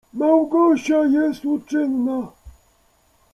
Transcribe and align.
Małgosia 0.13 1.03
jest 1.05 1.45
uczynna. 1.45 2.31